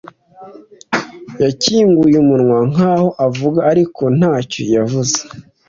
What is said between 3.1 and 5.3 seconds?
avuga, ariko ntacyo yavuze.